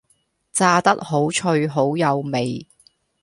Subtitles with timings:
[0.51, 2.65] 炸得好脆好有味